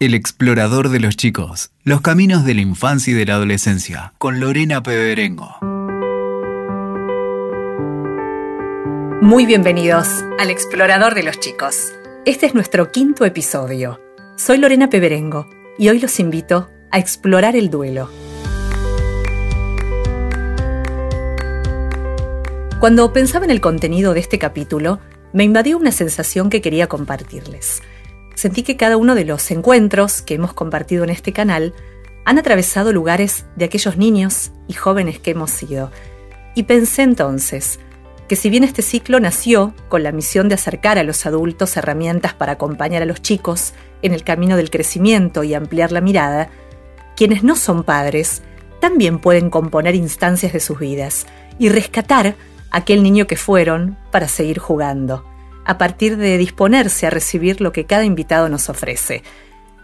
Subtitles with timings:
[0.00, 4.40] El explorador de los chicos, los caminos de la infancia y de la adolescencia, con
[4.40, 5.56] Lorena Peberengo.
[9.22, 10.08] Muy bienvenidos
[10.40, 11.92] al explorador de los chicos.
[12.26, 14.00] Este es nuestro quinto episodio.
[14.36, 15.48] Soy Lorena Peberengo
[15.78, 18.10] y hoy los invito a explorar el duelo.
[22.80, 24.98] Cuando pensaba en el contenido de este capítulo,
[25.32, 27.80] me invadió una sensación que quería compartirles
[28.44, 31.72] sentí que cada uno de los encuentros que hemos compartido en este canal
[32.26, 35.90] han atravesado lugares de aquellos niños y jóvenes que hemos sido.
[36.54, 37.80] Y pensé entonces
[38.28, 42.34] que si bien este ciclo nació con la misión de acercar a los adultos herramientas
[42.34, 43.72] para acompañar a los chicos
[44.02, 46.50] en el camino del crecimiento y ampliar la mirada,
[47.16, 48.42] quienes no son padres
[48.78, 51.26] también pueden componer instancias de sus vidas
[51.58, 52.34] y rescatar
[52.70, 55.24] aquel niño que fueron para seguir jugando
[55.64, 59.22] a partir de disponerse a recibir lo que cada invitado nos ofrece.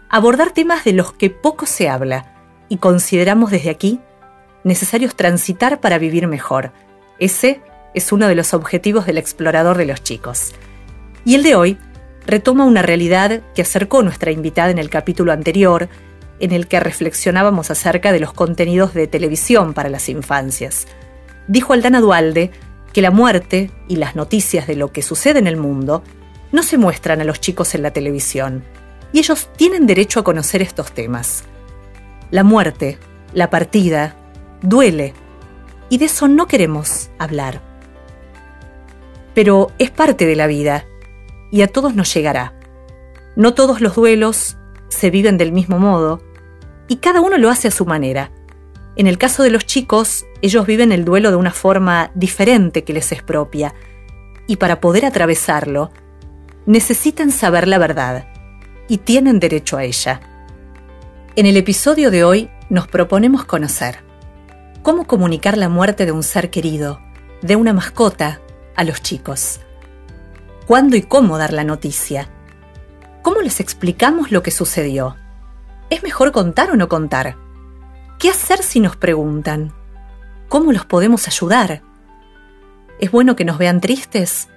[0.09, 2.35] Abordar temas de los que poco se habla
[2.69, 3.99] y consideramos desde aquí
[4.63, 6.71] necesarios transitar para vivir mejor.
[7.19, 7.61] Ese
[7.93, 10.53] es uno de los objetivos del explorador de los chicos.
[11.25, 11.77] Y el de hoy
[12.25, 15.89] retoma una realidad que acercó nuestra invitada en el capítulo anterior,
[16.39, 20.87] en el que reflexionábamos acerca de los contenidos de televisión para las infancias.
[21.47, 22.51] Dijo Aldana Dualde
[22.93, 26.03] que la muerte y las noticias de lo que sucede en el mundo
[26.51, 28.63] no se muestran a los chicos en la televisión,
[29.13, 31.43] y ellos tienen derecho a conocer estos temas.
[32.29, 32.97] La muerte,
[33.33, 34.15] la partida,
[34.61, 35.13] duele,
[35.89, 37.61] y de eso no queremos hablar.
[39.33, 40.85] Pero es parte de la vida,
[41.51, 42.53] y a todos nos llegará.
[43.35, 44.57] No todos los duelos
[44.89, 46.21] se viven del mismo modo,
[46.87, 48.31] y cada uno lo hace a su manera.
[48.95, 52.93] En el caso de los chicos, ellos viven el duelo de una forma diferente que
[52.93, 53.73] les es propia,
[54.47, 55.91] y para poder atravesarlo,
[56.65, 58.27] necesitan saber la verdad,
[58.87, 60.19] y tienen derecho a ella.
[61.35, 63.99] En el episodio de hoy nos proponemos conocer
[64.83, 66.99] cómo comunicar la muerte de un ser querido,
[67.41, 68.41] de una mascota,
[68.75, 69.59] a los chicos.
[70.65, 72.29] ¿Cuándo y cómo dar la noticia?
[73.21, 75.15] ¿Cómo les explicamos lo que sucedió?
[75.89, 77.37] ¿Es mejor contar o no contar?
[78.21, 79.73] ¿Qué hacer si nos preguntan?
[80.47, 81.81] ¿Cómo los podemos ayudar?
[82.99, 84.47] ¿Es bueno que nos vean tristes?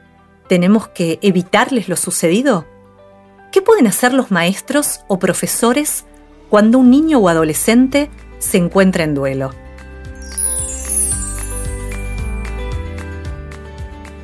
[0.51, 2.67] ¿Tenemos que evitarles lo sucedido?
[3.53, 6.05] ¿Qué pueden hacer los maestros o profesores
[6.51, 9.55] cuando un niño o adolescente se encuentra en duelo?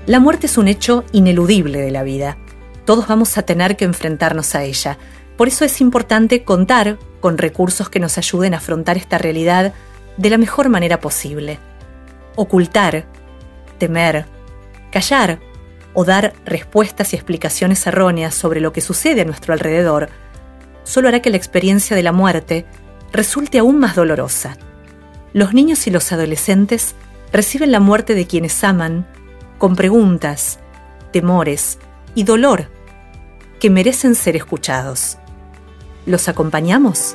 [0.04, 2.36] La muerte es un hecho ineludible de la vida.
[2.84, 4.98] Todos vamos a tener que enfrentarnos a ella.
[5.40, 9.72] Por eso es importante contar con recursos que nos ayuden a afrontar esta realidad
[10.18, 11.58] de la mejor manera posible.
[12.36, 13.06] Ocultar,
[13.78, 14.26] temer,
[14.92, 15.40] callar
[15.94, 20.10] o dar respuestas y explicaciones erróneas sobre lo que sucede a nuestro alrededor
[20.84, 22.66] solo hará que la experiencia de la muerte
[23.10, 24.58] resulte aún más dolorosa.
[25.32, 26.94] Los niños y los adolescentes
[27.32, 29.06] reciben la muerte de quienes aman
[29.56, 30.58] con preguntas,
[31.14, 31.78] temores
[32.14, 32.68] y dolor
[33.58, 35.16] que merecen ser escuchados.
[36.10, 37.14] ¿Los acompañamos?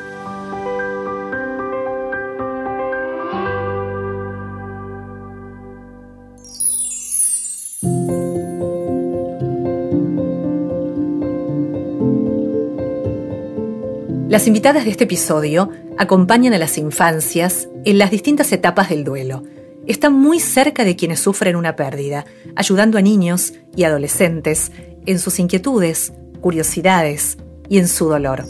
[14.29, 19.43] Las invitadas de este episodio acompañan a las infancias en las distintas etapas del duelo.
[19.87, 22.23] Están muy cerca de quienes sufren una pérdida,
[22.55, 24.71] ayudando a niños y adolescentes
[25.05, 28.45] en sus inquietudes, curiosidades y en su dolor.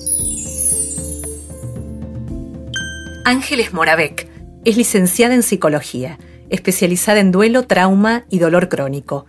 [3.27, 4.29] Ángeles Moravec
[4.65, 6.19] es licenciada en psicología,
[6.51, 9.25] especializada en duelo, trauma y dolor crónico.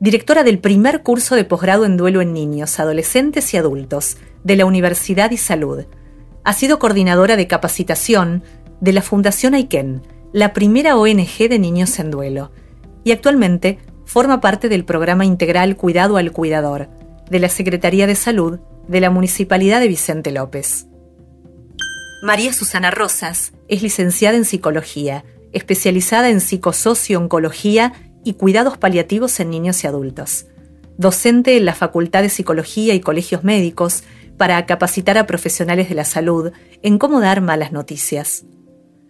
[0.00, 4.66] Directora del primer curso de posgrado en duelo en niños, adolescentes y adultos de la
[4.66, 5.84] Universidad y Salud.
[6.42, 8.42] Ha sido coordinadora de capacitación
[8.80, 10.02] de la Fundación Aiken,
[10.32, 12.50] la primera ONG de niños en duelo,
[13.04, 16.88] y actualmente forma parte del programa integral Cuidado al Cuidador
[17.30, 18.58] de la Secretaría de Salud
[18.88, 20.88] de la Municipalidad de Vicente López.
[22.26, 27.92] María Susana Rosas es licenciada en psicología, especializada en psicosocio-oncología
[28.24, 30.46] y cuidados paliativos en niños y adultos.
[30.98, 34.02] Docente en la Facultad de Psicología y Colegios Médicos
[34.36, 36.50] para capacitar a profesionales de la salud
[36.82, 38.44] en cómo dar malas noticias.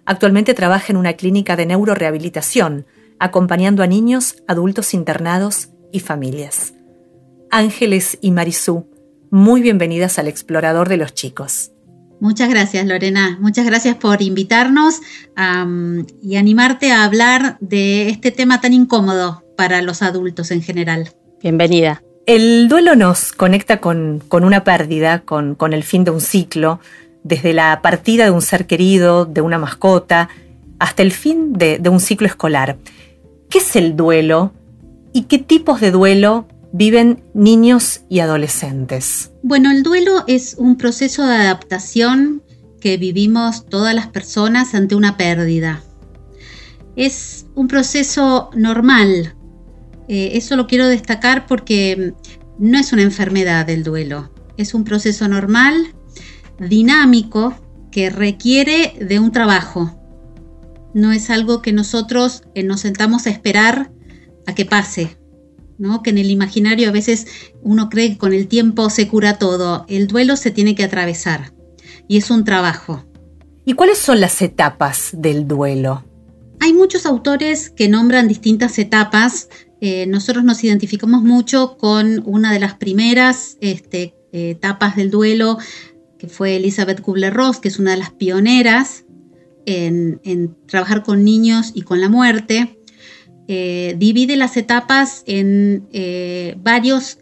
[0.05, 2.85] Actualmente trabaja en una clínica de neurorehabilitación,
[3.19, 6.75] acompañando a niños, adultos internados y familias.
[7.51, 8.91] Ángeles y Marisú,
[9.31, 11.73] muy bienvenidas al Explorador de los Chicos.
[12.21, 13.37] Muchas gracias, Lorena.
[13.41, 15.01] Muchas gracias por invitarnos
[16.23, 21.11] y animarte a hablar de este tema tan incómodo para los adultos en general.
[21.43, 22.03] Bienvenida.
[22.27, 26.81] El duelo nos conecta con, una pérdida, con, el fin de un ciclo,
[27.23, 30.29] desde la partida de un ser querido, de una mascota,
[30.79, 32.79] hasta el fin de, de un ciclo escolar.
[33.49, 34.53] ¿Qué es el duelo
[35.13, 39.33] y qué tipos de duelo viven niños y adolescentes?
[39.43, 42.43] Bueno, el duelo es un proceso de adaptación
[42.81, 45.83] que vivimos todas las personas ante una pérdida.
[46.95, 49.37] Es un proceso normal
[50.09, 52.15] eh, eso lo quiero destacar porque
[52.59, 55.95] no es una enfermedad el duelo, es un proceso normal,
[56.59, 57.55] dinámico,
[57.91, 59.99] que requiere de un trabajo.
[60.95, 63.91] No es algo que nosotros eh, nos sentamos a esperar
[64.47, 65.17] a que pase,
[65.79, 66.03] ¿no?
[66.03, 67.27] Que en el imaginario a veces
[67.63, 69.85] uno cree que con el tiempo se cura todo.
[69.89, 71.53] El duelo se tiene que atravesar
[72.09, 73.05] y es un trabajo.
[73.65, 76.05] ¿Y cuáles son las etapas del duelo?
[76.61, 79.49] Hay muchos autores que nombran distintas etapas
[79.81, 85.59] eh, nosotros nos identificamos mucho con una de las primeras este, etapas del duelo,
[86.19, 89.05] que fue Elizabeth Kubler-Ross, que es una de las pioneras
[89.67, 92.81] en, trabajar con niños y con la muerte.
[93.49, 97.19] Eh, divide las etapas en eh, varios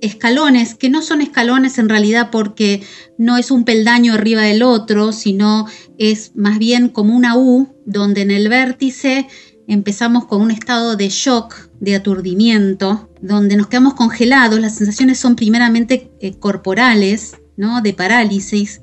[0.00, 2.82] escalones, que no son escalones en realidad porque
[3.16, 5.66] no es un peldaño arriba del otro, sino
[5.96, 9.26] es más bien como una U, donde en el vértice
[9.66, 15.36] empezamos con un estado de shock, de aturdimiento, donde nos quedamos congelados, las sensaciones son
[15.36, 17.80] primeramente eh, corporales, ¿no?
[17.80, 18.82] de parálisis.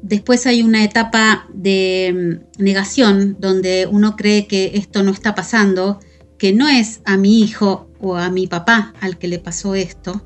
[0.00, 6.00] Después hay una etapa de mm, negación, donde uno cree que esto no está pasando,
[6.38, 10.22] que no es a mi hijo o a mi papá al que le pasó esto.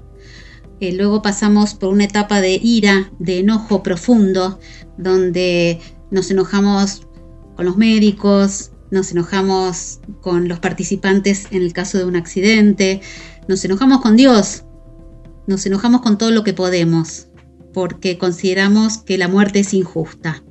[0.81, 4.59] Eh, luego pasamos por una etapa de ira, de enojo profundo,
[4.97, 5.79] donde
[6.11, 7.07] nos enojamos
[7.55, 13.01] con los médicos, nos enojamos con los participantes en el caso de un accidente,
[13.47, 14.65] nos enojamos con Dios,
[15.47, 17.29] nos enojamos con todo lo que podemos,
[17.73, 20.43] porque consideramos que la muerte es injusta.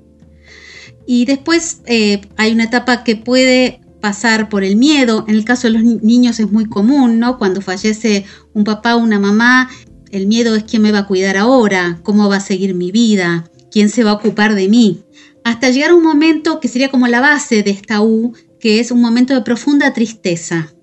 [1.08, 5.68] Y después eh, hay una etapa que puede pasar por el miedo, en el caso
[5.68, 7.38] de los niños es muy común, ¿no?
[7.38, 9.70] Cuando fallece un papá o una mamá,
[10.12, 13.50] el miedo es quién me va a cuidar ahora, cómo va a seguir mi vida,
[13.72, 15.04] quién se va a ocupar de mí
[15.44, 18.92] hasta llegar a un momento que sería como la base de esta U, que es
[18.92, 20.74] un momento de profunda tristeza.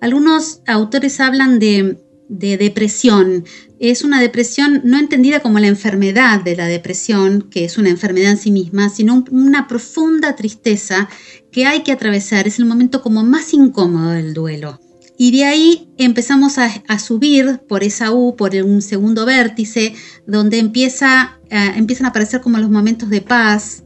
[0.00, 1.98] Algunos autores hablan de,
[2.28, 3.44] depresión.
[3.78, 8.32] Es una depresión no entendida como la enfermedad de la depresión, que es una enfermedad
[8.32, 11.08] en sí misma, sino una profunda tristeza
[11.52, 12.46] que hay que atravesar.
[12.46, 14.80] Es el momento como más incómodo del duelo.
[15.18, 19.94] Y de ahí empezamos a, subir por esa U, por un segundo vértice,
[20.26, 23.84] donde empieza, eh, empiezan a aparecer como los momentos de paz,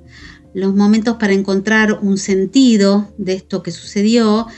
[0.54, 4.48] los momentos para encontrar un sentido de esto que sucedió,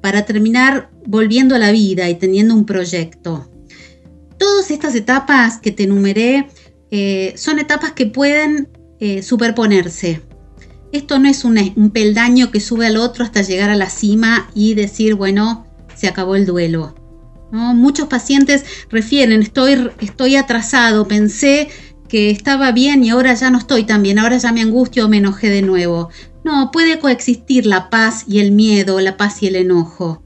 [0.00, 3.50] para terminar volviendo a la vida y teniendo un proyecto.
[4.38, 6.48] Todas estas etapas que te enumeré
[6.90, 8.68] eh, son etapas que pueden
[8.98, 10.22] eh, superponerse.
[10.92, 14.74] Esto no es un, peldaño que sube al otro hasta llegar a la cima y
[14.74, 16.96] decir, bueno, se acabó el duelo.
[17.52, 21.68] Muchos pacientes refieren, estoy, estoy atrasado, pensé
[22.08, 25.08] que estaba bien y ahora ya no estoy tan bien, ahora ya me angustio o
[25.08, 26.10] me enojé de nuevo.
[26.50, 30.24] No, puede coexistir la paz y el miedo, la paz y el enojo.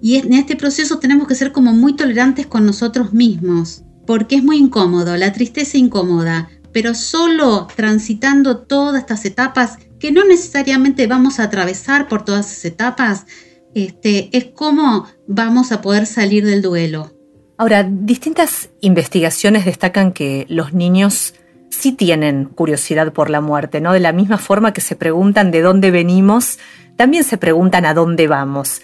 [0.00, 4.42] Y en este proceso tenemos que ser como muy tolerantes con nosotros mismos, porque es
[4.42, 11.38] muy incómodo, la tristeza incómoda, pero solo transitando todas estas etapas, que no necesariamente vamos
[11.38, 13.26] a atravesar por todas esas etapas,
[13.74, 17.12] este, es como vamos a poder salir del duelo.
[17.58, 21.34] Ahora, distintas investigaciones destacan que los niños
[21.74, 23.92] sí tienen curiosidad por la muerte, ¿no?
[23.92, 26.58] De la misma forma que se preguntan de dónde venimos,
[26.96, 28.82] también se preguntan a dónde vamos.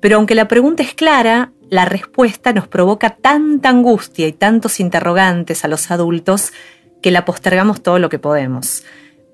[0.00, 5.64] Pero aunque la pregunta es clara, la respuesta nos provoca tanta angustia y tantos interrogantes
[5.64, 6.52] a los adultos
[7.00, 8.84] que la postergamos todo lo que podemos.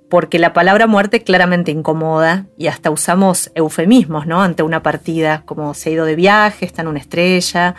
[0.09, 4.43] Porque la palabra muerte claramente incomoda y hasta usamos eufemismos, ¿no?
[4.43, 7.75] Ante una partida, como se ha ido de viaje, está en una estrella.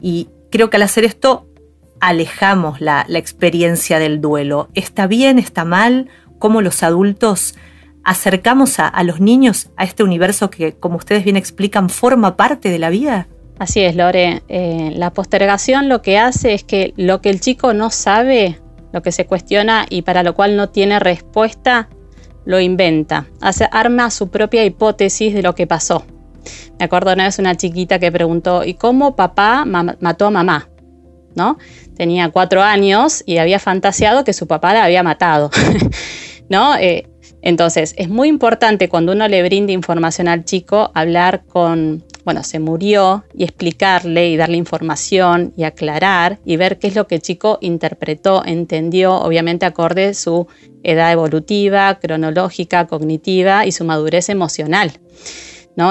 [0.00, 1.46] Y creo que al hacer esto
[2.08, 4.68] alejamos la, experiencia del duelo.
[4.74, 5.38] ¿Está bien?
[5.38, 6.08] ¿Está mal?
[6.38, 7.54] ¿Cómo los adultos
[8.04, 12.78] acercamos a, los niños a este universo que, como ustedes bien explican, forma parte de
[12.78, 13.28] la vida?
[13.58, 14.42] Así es, Lore.
[14.48, 18.60] Eh, la postergación lo que hace es que lo que el chico no sabe,
[18.92, 21.88] lo que se cuestiona y para lo cual no tiene respuesta,
[22.44, 23.26] lo inventa.
[23.40, 26.04] Hace, arma su propia hipótesis de lo que pasó.
[26.78, 30.68] Me acuerdo una vez una chiquita que preguntó, ¿y cómo papá mató a mamá?
[31.34, 31.58] ¿No?
[31.96, 35.50] Tenía cuatro años y había fantaseado que su papá la había matado.
[36.48, 36.76] ¿No?
[36.76, 37.08] Eh,
[37.42, 42.58] entonces, es muy importante cuando uno le brinda información al chico hablar con, bueno, se
[42.58, 47.20] murió y explicarle y darle información y aclarar y ver qué es lo que el
[47.20, 50.46] chico interpretó, entendió, obviamente acorde su
[50.82, 54.92] edad evolutiva, cronológica, cognitiva y su madurez emocional.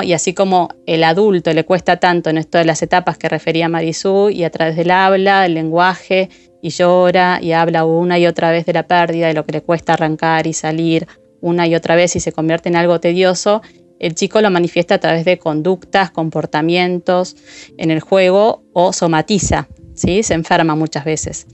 [0.04, 3.68] Y así como el adulto le cuesta tanto en esto de las etapas que refería
[3.68, 6.30] Marisú y a través del habla, el lenguaje,
[6.62, 9.62] y llora y habla una y otra vez de la pérdida, de lo que le
[9.62, 11.08] cuesta arrancar y salir
[11.42, 13.62] una y otra vez y se convierte en algo tedioso,
[14.00, 17.36] el chico lo manifiesta a través de conductas, comportamientos
[17.78, 20.24] en el juego o somatiza, ¿sí?
[20.24, 21.48] se enferma muchas veces.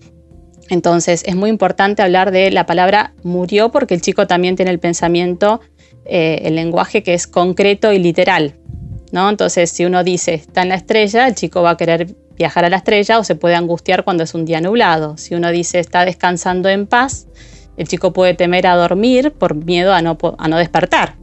[0.70, 4.80] Entonces es muy importante hablar de la palabra murió porque el chico también tiene el
[4.80, 5.60] pensamiento,
[6.10, 8.56] eh, el lenguaje que es concreto y literal.
[9.12, 9.30] ¿no?
[9.30, 12.70] Entonces si uno dice está en la estrella, el chico va a querer viajar a
[12.70, 15.18] la estrella o se puede angustiar cuando es un día nublado.
[15.18, 17.28] Si uno dice está descansando en paz,
[17.78, 21.16] el chico puede temer a dormir por miedo a no, a no despertar.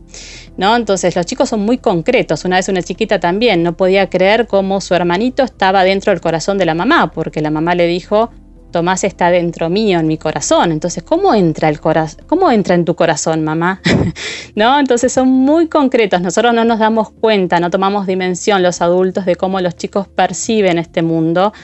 [0.56, 0.74] ¿No?
[0.74, 2.44] Entonces los chicos son muy concretos.
[2.46, 6.56] Una vez una chiquita también no podía creer cómo su hermanito estaba dentro del corazón
[6.56, 8.30] de la mamá, porque la mamá le dijo,
[8.76, 10.70] Tomás está dentro mío, en mi corazón.
[10.70, 12.26] Entonces, ¿cómo entra el corazón?
[12.26, 13.80] ¿Cómo entra en tu corazón, mamá?
[14.54, 14.78] ¿No?
[14.78, 16.20] Entonces son muy concretos.
[16.20, 20.76] Nosotros no nos damos cuenta, no tomamos dimensión los adultos de cómo los chicos perciben
[20.76, 21.54] este mundo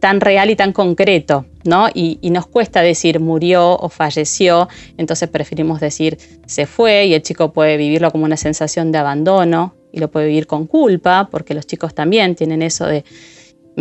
[0.00, 1.86] tan real y tan concreto, ¿no?
[1.94, 4.68] Y, y, nos cuesta decir murió o falleció,
[4.98, 9.76] entonces preferimos decir se fue y el chico puede vivirlo como una sensación de abandono
[9.92, 13.04] y lo puede vivir con culpa, porque los chicos también tienen eso de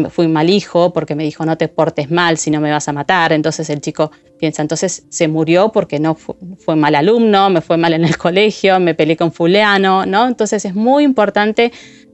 [0.09, 2.93] fui mal hijo porque me dijo no te portes mal si no me vas a
[2.93, 3.33] matar.
[3.33, 7.93] Entonces el chico piensa, entonces se murió porque no fue, mal alumno, me fue mal
[7.93, 10.27] en el colegio, me peleé con fulano, ¿no?
[10.27, 11.71] Entonces es muy importante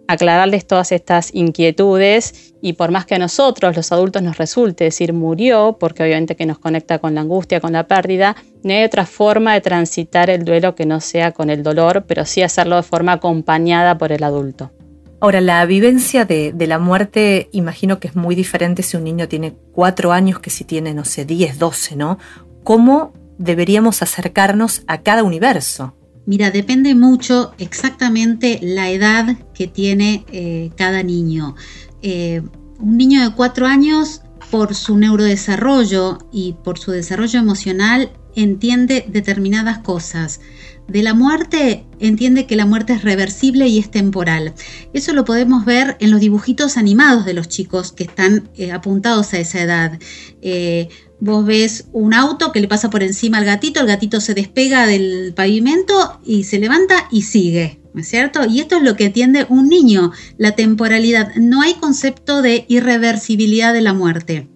[0.09, 5.13] aclararles todas estas inquietudes y por más que a nosotros los adultos nos resulte decir
[5.13, 9.05] murió, porque obviamente que nos conecta con la angustia, con la pérdida, no hay otra
[9.05, 12.83] forma de transitar el duelo que no sea con el dolor, pero sí hacerlo de
[12.83, 14.71] forma acompañada por el adulto.
[15.19, 19.55] Ahora, la vivencia de, la muerte imagino que es muy diferente si un niño tiene
[19.71, 22.19] cuatro años que si tiene, no sé, 10, 12, ¿no?
[22.63, 25.95] ¿Cómo deberíamos acercarnos a cada universo?
[26.27, 31.55] Mira, depende mucho exactamente la edad que tiene eh, cada niño.
[32.03, 32.43] Eh,
[32.79, 34.21] un niño de cuatro años,
[34.51, 40.39] por su neurodesarrollo y por su desarrollo emocional, entiende determinadas cosas
[40.87, 44.53] de la muerte entiende que la muerte es reversible y es temporal.
[44.93, 49.33] Eso lo podemos ver en los dibujitos animados de los chicos que están eh, apuntados
[49.33, 49.99] a esa edad.
[50.41, 50.87] Eh,
[51.19, 54.85] vos ves un auto que le pasa por encima al gatito, el gatito se despega
[54.85, 57.81] del pavimento y se levanta y sigue.
[57.93, 58.45] ¿No es cierto?
[58.45, 61.33] Y esto es lo que entiende un niño, la temporalidad.
[61.35, 64.47] No hay concepto de irreversibilidad de la muerte.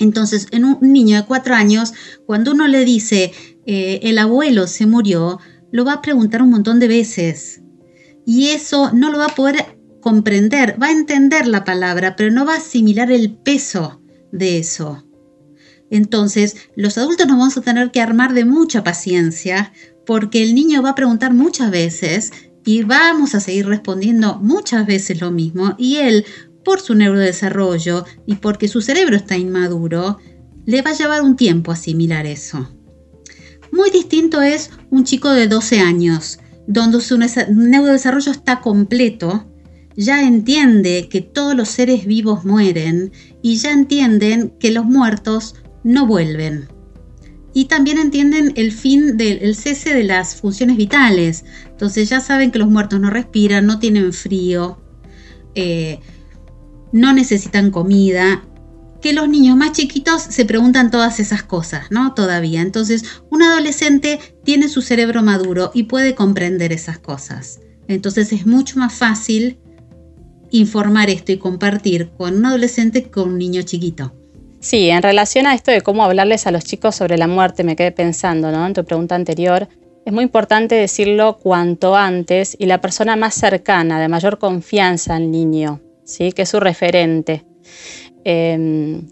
[0.00, 1.92] Entonces, en un niño de cuatro años,
[2.26, 3.32] cuando uno le dice
[3.66, 5.38] eh, el abuelo se murió,
[5.70, 7.62] lo va a preguntar un montón de veces.
[8.26, 12.46] Y eso no lo va a poder comprender, va a entender la palabra, pero no
[12.46, 14.00] va a asimilar el peso
[14.32, 15.06] de eso.
[15.90, 19.72] Entonces, los adultos nos vamos a tener que armar de mucha paciencia
[20.06, 22.32] porque el niño va a preguntar muchas veces
[22.64, 26.24] y vamos a seguir respondiendo muchas veces lo mismo y él,
[26.64, 30.18] por su neurodesarrollo y porque su cerebro está inmaduro,
[30.66, 32.68] le va a llevar un tiempo asimilar eso.
[33.72, 39.46] Muy distinto es un chico de 12 años, donde su neurodesarrollo está completo,
[39.96, 43.12] ya entiende que todos los seres vivos mueren
[43.42, 46.68] y ya entienden que los muertos no vuelven.
[47.52, 51.44] Y también entienden el fin del cese de las funciones vitales.
[51.66, 54.80] Entonces ya saben que los muertos no respiran, no tienen frío,
[55.56, 55.98] eh,
[56.92, 58.44] no necesitan comida
[59.00, 62.14] que los niños más chiquitos se preguntan todas esas cosas, ¿no?
[62.14, 62.60] Todavía.
[62.60, 67.60] Entonces, un adolescente tiene su cerebro maduro y puede comprender esas cosas.
[67.88, 69.58] Entonces es mucho más fácil
[70.50, 74.12] informar esto y compartir con un adolescente que con un niño chiquito.
[74.60, 77.76] Sí, en relación a esto de cómo hablarles a los chicos sobre la muerte, me
[77.76, 78.66] quedé pensando, ¿no?
[78.66, 79.68] En tu pregunta anterior,
[80.04, 85.30] es muy importante decirlo cuanto antes y la persona más cercana, de mayor confianza al
[85.30, 85.80] niño,
[86.18, 87.44] Que es su referente.
[88.24, 89.08] Em,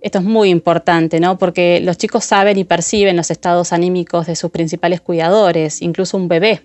[0.00, 1.38] esto es muy importante, ¿no?
[1.38, 6.28] Porque los chicos saben y perciben los estados anímicos de sus principales cuidadores, incluso un
[6.28, 6.62] bebé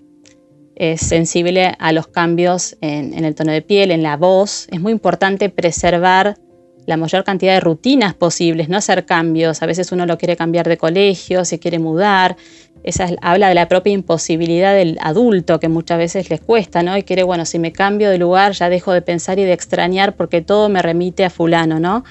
[0.78, 4.68] es sensible a los cambios en, el tono de piel, en la voz.
[4.70, 6.38] Es muy importante preservar
[6.86, 9.60] la mayor cantidad de rutinas posibles, no hacer cambios.
[9.60, 12.36] A veces uno lo quiere cambiar de colegio, se quiere mudar.
[12.82, 16.96] Esa habla de la propia imposibilidad del adulto que muchas veces les cuesta, ¿no?
[16.96, 20.16] Y quiere, bueno, si me cambio de lugar ya dejo de pensar y de extrañar
[20.16, 22.04] porque todo me remite a fulano, ¿no?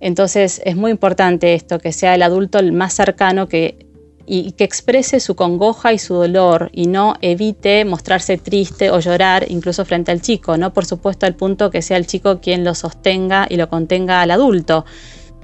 [0.00, 3.84] Entonces es muy importante esto, que sea el adulto el más cercano que
[4.26, 9.44] y que exprese su congoja y su dolor y no evite mostrarse triste o llorar
[9.48, 12.74] incluso frente al chico, no por supuesto al punto que sea el chico quien lo
[12.74, 14.84] sostenga y lo contenga al adulto,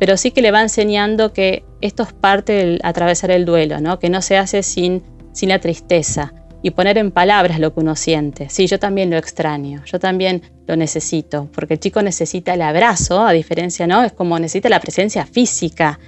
[0.00, 3.98] pero sí que le va enseñando que esto es parte del atravesar el duelo, ¿no?
[3.98, 5.02] que no se hace sin,
[5.32, 8.48] sin la tristeza y poner en palabras lo que uno siente.
[8.48, 13.20] Sí, yo también lo extraño, yo también lo necesito, porque el chico necesita el abrazo,
[13.20, 14.02] a diferencia, ¿no?
[14.02, 16.00] Es como necesita la presencia física.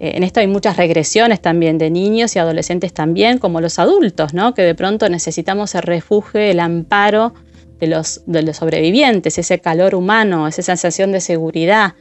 [0.00, 4.34] Eh, en esto hay muchas regresiones también de niños y adolescentes también, como los adultos,
[4.34, 4.54] ¿no?
[4.54, 7.32] que de pronto necesitamos el refugio, el amparo
[7.80, 8.22] de los,
[8.56, 11.94] sobrevivientes, ese calor humano, esa sensación de seguridad,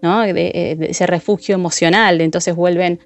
[0.00, 0.22] ¿no?
[0.22, 2.20] de, ese refugio emocional.
[2.20, 3.00] Entonces vuelven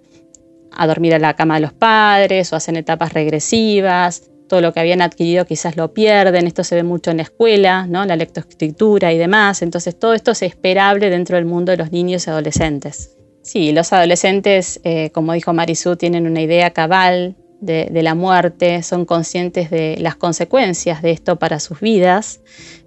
[0.73, 4.81] a dormir a la cama de los padres o hacen etapas regresivas, todo lo que
[4.81, 8.05] habían adquirido quizás lo pierden, esto se ve mucho en la escuela, ¿no?
[8.05, 12.27] la lectoescritura y demás, entonces todo esto es esperable dentro del mundo de los niños
[12.27, 13.15] y adolescentes.
[13.43, 19.05] Sí, los adolescentes, eh, como dijo Marisú, tienen una idea cabal de, la muerte, son
[19.05, 22.41] conscientes de las consecuencias de esto para sus vidas.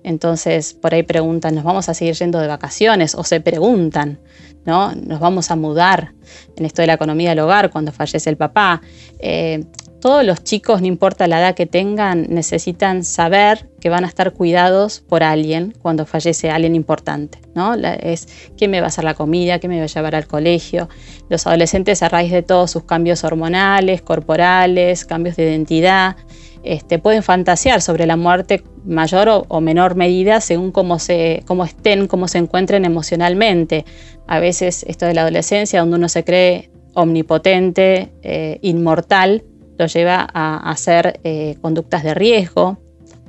[0.04, 3.16] Entonces, por ahí preguntan, ¿nos vamos a seguir yendo de vacaciones?
[3.16, 4.20] O se preguntan,
[4.66, 4.96] ¿no?
[4.96, 6.14] ¿Nos vamos a mudar
[6.56, 8.82] en esto de la economía del hogar cuando fallece el papá?
[9.20, 9.66] Eh,
[10.02, 14.34] todos los chicos, no importa la edad que tengan, necesitan saber que van a estar
[14.34, 17.40] cuidados por alguien cuando fallece alguien importante.
[17.54, 17.74] ¿no?
[17.76, 18.28] es
[18.58, 20.90] quién me va a hacer la comida, quién me va a llevar al colegio.
[21.30, 26.16] Los adolescentes a raíz de todos sus cambios hormonales, corporales, cambios de identidad,
[26.64, 32.08] este, pueden fantasear sobre la muerte mayor o, menor medida según cómo, se, cómo estén,
[32.08, 33.86] cómo se encuentren emocionalmente.
[34.28, 39.44] A veces esto de la adolescencia, donde uno se cree omnipotente, eh, inmortal,
[39.78, 42.78] lo lleva a hacer eh, conductas de riesgo,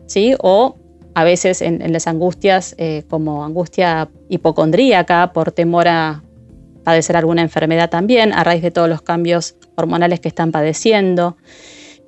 [0.07, 0.35] ¿sí?
[0.41, 0.77] o
[1.15, 6.23] a veces en, las angustias eh, como angustia hipocondríaca por temor a
[6.85, 11.37] padecer alguna enfermedad también a raíz de todos los cambios hormonales que están padeciendo.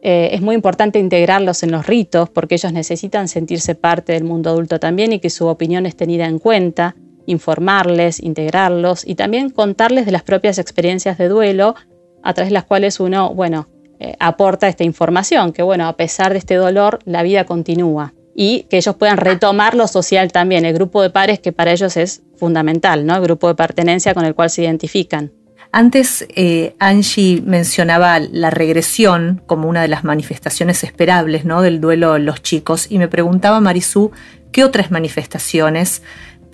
[0.03, 4.51] Eh, es muy importante integrarlos en los ritos porque ellos necesitan sentirse parte del mundo
[4.51, 6.95] adulto también y que su opinión es tenida en cuenta,
[7.27, 11.75] informarles, integrarlos y también contarles de las propias experiencias de duelo
[12.23, 13.69] a través de las cuales uno, bueno,
[14.01, 18.65] eh, aporta esta información, que bueno, a pesar de este dolor, la vida continúa y
[18.65, 22.23] que ellos puedan retomar lo social también, el grupo de pares que para ellos es
[22.37, 23.15] fundamental, ¿no?
[23.17, 25.33] el grupo de pertenencia con el cual se identifican.
[25.71, 31.63] Antes eh, Angie mencionaba la regresión como una de las manifestaciones esperables ¿no?
[31.63, 34.13] del duelo en los chicos y me preguntaba Marisú
[34.53, 36.03] qué otras manifestaciones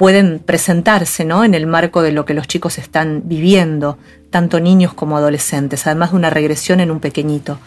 [0.00, 1.44] pueden presentarse ¿no?
[1.44, 3.98] en el marco de lo que los chicos están viviendo,
[4.30, 7.58] tanto niños como adolescentes, además de una regresión en un pequeñito.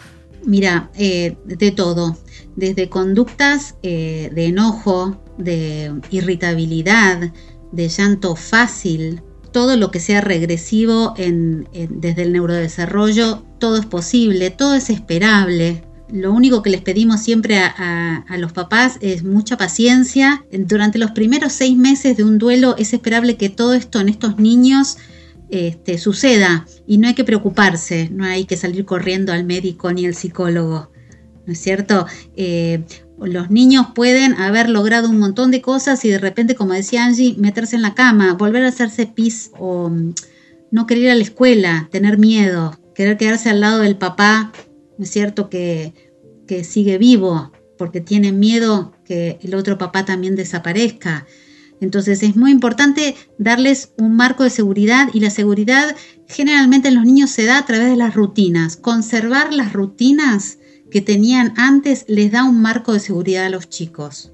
[0.44, 2.18] Mira, eh, de todo,
[2.56, 7.32] desde conductas eh, de enojo, de irritabilidad,
[7.70, 14.74] de llanto fácil, todo lo que sea regresivo desde el neurodesarrollo, todo es posible, todo
[14.74, 20.44] es esperable lo único que les pedimos siempre a, los papás es mucha paciencia.
[20.52, 24.38] Durante los primeros seis meses de un duelo es esperable que todo esto en estos
[24.38, 24.96] niños
[25.50, 30.06] este, suceda y no hay que preocuparse, no hay que salir corriendo al médico ni
[30.06, 30.92] al psicólogo,
[31.46, 32.06] ¿no es cierto?
[32.36, 32.84] Eh,
[33.20, 37.34] los niños pueden haber logrado un montón de cosas y de repente, como decía Angie,
[37.38, 40.14] meterse en la cama, volver a hacerse pis o mm,
[40.70, 44.52] no querer ir a la escuela, tener miedo, querer quedarse al lado del papá
[44.98, 45.48] ¿no es cierto?
[45.48, 45.92] Que,
[46.46, 51.26] que sigue vivo porque tiene miedo que el otro papá también desaparezca.
[51.80, 55.96] Entonces es muy importante darles un marco de seguridad y la seguridad
[56.28, 58.76] generalmente en los niños se da a través de las rutinas.
[58.76, 60.58] Conservar las rutinas
[60.90, 64.32] que tenían antes les da un marco de seguridad a los chicos.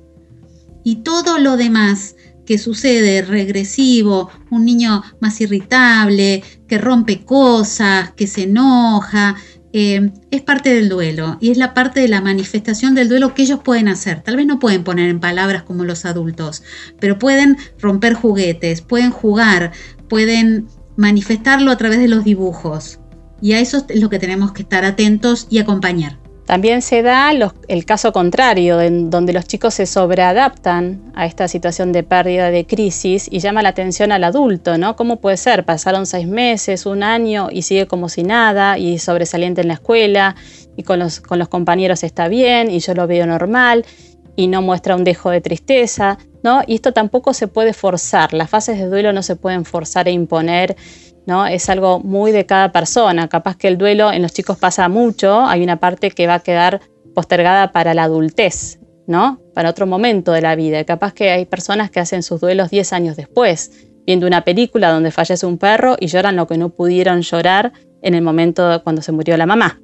[0.84, 8.26] Y todo lo demás que sucede regresivo, un niño más irritable, que rompe cosas, que
[8.26, 9.36] se enoja,
[9.72, 13.42] eh, es parte del duelo y es la parte de la manifestación del duelo que
[13.42, 14.22] ellos pueden hacer.
[14.22, 16.62] Tal vez no pueden poner en palabras como los adultos,
[16.98, 19.72] pero pueden romper juguetes, pueden jugar,
[20.08, 23.00] pueden manifestarlo a través de los dibujos.
[23.40, 26.19] Y a eso es lo que tenemos que estar atentos y acompañar.
[26.50, 27.30] También se da
[27.68, 32.66] el caso contrario, en donde los chicos se sobreadaptan a esta situación de pérdida, de
[32.66, 34.96] crisis, y llama la atención al adulto, ¿no?
[34.96, 35.64] ¿Cómo puede ser?
[35.64, 40.34] Pasaron seis meses, un año, y sigue como si nada, y sobresaliente en la escuela,
[40.76, 43.86] y con los, con los compañeros está bien, y yo lo veo normal,
[44.34, 46.62] y no muestra un dejo de tristeza, ¿no?
[46.66, 50.10] Y esto tampoco se puede forzar, las fases de duelo no se pueden forzar e
[50.10, 50.76] imponer
[51.26, 51.46] ¿no?
[51.46, 53.28] Es algo muy de cada persona.
[53.28, 56.40] Capaz que el duelo en los chicos pasa mucho, hay una parte que va a
[56.40, 56.80] quedar
[57.14, 59.40] postergada para la adultez, ¿no?
[59.54, 60.82] Para otro momento de la vida.
[60.84, 63.72] Capaz que hay personas que hacen sus duelos 10 años después,
[64.06, 68.14] viendo una película donde fallece un perro y lloran lo que no pudieron llorar en
[68.14, 69.80] el momento cuando se murió la mamá.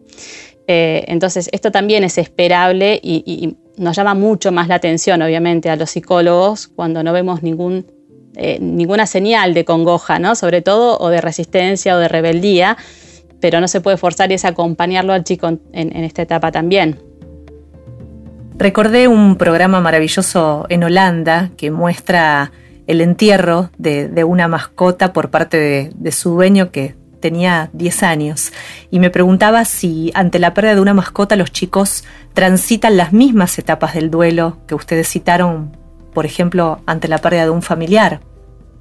[0.67, 5.77] Eh, entonces, esto también es esperable y, nos llama mucho más la atención, obviamente, a
[5.77, 7.85] los psicólogos cuando no vemos ningún,
[8.37, 10.35] eh, ninguna señal de congoja, ¿no?
[10.35, 12.77] Sobre todo, o de resistencia o de rebeldía,
[13.41, 17.01] pero no se puede forzar y es acompañarlo al chico en, esta etapa también.
[18.59, 22.53] Recordé un programa maravilloso en Holanda que muestra
[22.87, 28.53] el entierro de, una mascota por parte de, su dueño que tenía 10 años
[28.91, 33.59] y me preguntaba si ante la pérdida de una mascota los chicos transitan las mismas
[33.59, 35.77] etapas del duelo que ustedes citaron,
[36.17, 38.23] por ejemplo, ante la pérdida de un familiar.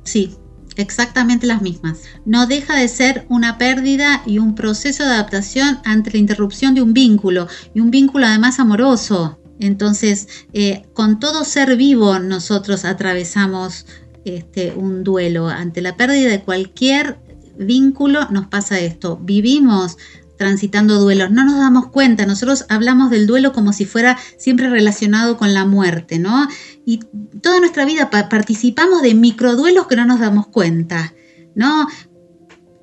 [0.03, 0.37] Sí,
[0.77, 1.99] exactamente las mismas.
[2.23, 6.81] No deja de ser una pérdida y un proceso de adaptación ante la interrupción de
[6.81, 9.37] un vínculo y un vínculo además amoroso.
[9.59, 13.85] Entonces, eh, con todo ser vivo nosotros atravesamos
[14.23, 15.49] este, un duelo.
[15.49, 17.19] Ante la pérdida de cualquier
[17.57, 19.19] vínculo nos pasa esto.
[19.21, 19.97] Vivimos
[20.37, 25.37] transitando duelos, no nos damos cuenta, nosotros hablamos del duelo como si fuera siempre relacionado
[25.37, 26.47] con la muerte, ¿no?
[26.85, 26.99] Y
[27.41, 31.13] toda nuestra vida participamos de microduelos que no nos damos cuenta,
[31.55, 31.87] ¿no?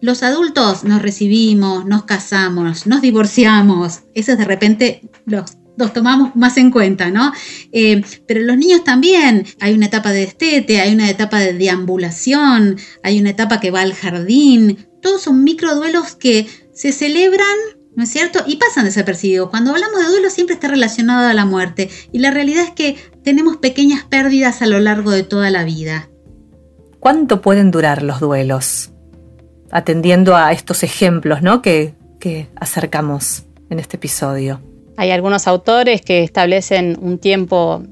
[0.00, 6.56] Los adultos nos recibimos, nos casamos, nos divorciamos, esos de repente los los tomamos más
[6.58, 7.32] en cuenta, ¿no?
[7.72, 12.76] Eh, pero los niños también, hay una etapa de destete, hay una etapa de deambulación,
[13.02, 17.46] hay una etapa que va al jardín, todos son microduelos que se celebran,
[17.94, 18.40] ¿no es cierto?
[18.46, 19.50] Y pasan desapercibidos.
[19.50, 22.96] Cuando hablamos de duelo siempre está relacionado a la muerte y la realidad es que
[23.22, 26.08] tenemos pequeñas pérdidas a lo largo de toda la vida.
[27.00, 28.92] ¿Cuánto pueden durar los duelos?
[29.70, 31.62] Atendiendo a estos ejemplos, ¿no?
[31.62, 34.60] Que, que acercamos en este episodio.
[34.96, 37.82] Hay algunos autores que establecen un tiempo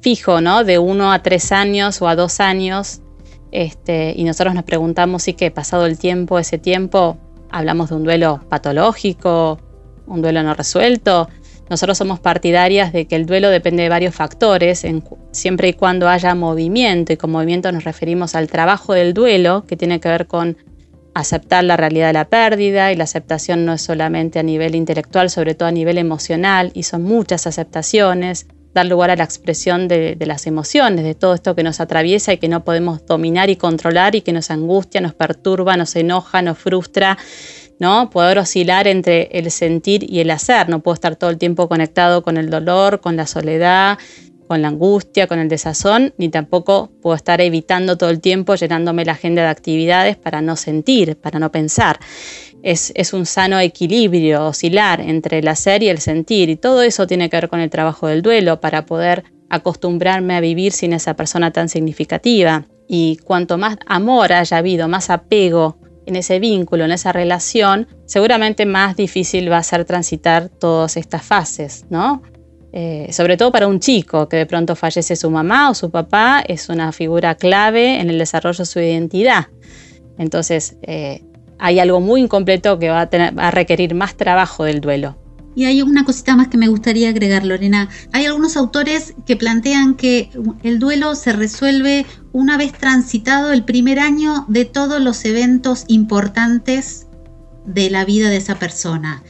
[0.00, 0.64] fijo, ¿no?
[0.64, 3.00] De uno a tres años o a dos años.
[3.50, 7.18] Este, y nosotros nos preguntamos si que pasado el tiempo, ese tiempo,
[7.50, 9.58] hablamos de un duelo patológico,
[10.06, 11.28] un duelo no resuelto.
[11.68, 14.86] Nosotros somos partidarias de que el duelo depende de varios factores,
[15.32, 19.76] siempre y cuando haya movimiento, y con movimiento nos referimos al trabajo del duelo, que
[19.76, 20.56] tiene que ver con
[21.16, 25.30] aceptar la realidad de la pérdida y la aceptación no es solamente a nivel intelectual,
[25.30, 30.16] sobre todo a nivel emocional y son muchas aceptaciones, dar lugar a la expresión de,
[30.20, 34.14] las emociones, de todo esto que nos atraviesa y que no podemos dominar y controlar
[34.14, 37.18] y que nos angustia, nos perturba, nos enoja, nos frustra.
[37.78, 38.08] ¿no?
[38.08, 40.68] Poder oscilar entre el sentir y el hacer.
[40.68, 43.98] No puedo estar todo el tiempo conectado con el dolor, con la soledad,
[44.46, 49.04] con la angustia, con el desazón, ni tampoco puedo estar evitando todo el tiempo llenándome
[49.04, 51.98] la agenda de actividades para no sentir, para no pensar.
[52.68, 57.30] Es, un sano equilibrio, oscilar entre el hacer y el sentir, y todo eso tiene
[57.30, 61.52] que ver con el trabajo del duelo para poder acostumbrarme a vivir sin esa persona
[61.52, 62.66] tan significativa.
[62.88, 68.66] Y cuanto más amor haya habido, más apego en ese vínculo, en esa relación, seguramente
[68.66, 72.20] más difícil va a ser transitar todas estas fases, ¿no?
[72.72, 76.42] Eh, sobre todo para un chico que de pronto fallece su mamá o su papá,
[76.44, 79.46] es una figura clave en el desarrollo de su identidad.
[80.18, 81.22] Entonces, eh,
[81.58, 85.16] hay algo muy incompleto que va a, tener, a requerir más trabajo del duelo.
[85.56, 87.88] Y hay una cosita más que me gustaría agregar, Lorena.
[88.12, 90.28] Hay algunos autores que plantean que
[90.62, 97.06] el duelo se resuelve una vez transitado el primer año de todos los eventos importantes
[97.64, 99.22] de la vida de esa persona.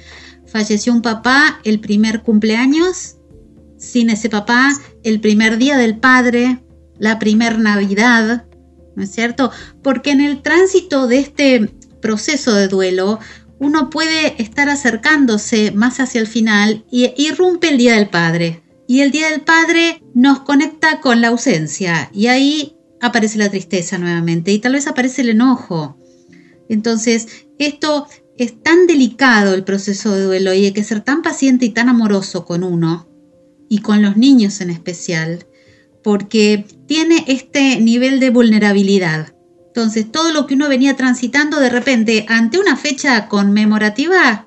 [0.46, 3.18] Falleció un papá el primer cumpleaños,
[3.78, 4.70] sin ese papá,
[5.04, 6.60] el primer día del padre,
[6.98, 8.46] la primer Navidad,
[8.96, 9.52] ¿no es cierto?
[9.82, 11.75] Porque en el tránsito de este
[12.06, 13.18] proceso de duelo,
[13.58, 18.62] uno puede estar acercándose más hacia el final y irrumpe el Día del Padre.
[18.86, 23.98] Y el Día del Padre nos conecta con la ausencia y ahí aparece la tristeza
[23.98, 25.98] nuevamente y tal vez aparece el enojo.
[26.68, 27.26] Entonces,
[27.58, 28.06] esto
[28.38, 31.88] es tan delicado el proceso de duelo y hay que ser tan paciente y tan
[31.88, 33.08] amoroso con uno
[33.68, 35.44] y con los niños en especial,
[36.04, 39.35] porque tiene este nivel de vulnerabilidad.
[39.76, 44.46] Entonces, todo lo que uno venía transitando de repente ante una fecha conmemorativa,